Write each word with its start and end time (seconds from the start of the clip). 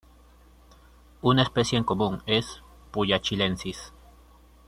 Una 1.21 1.43
especie 1.43 1.85
común 1.85 2.23
es 2.25 2.63
"Puya 2.89 3.21
chilensis". 3.21 3.93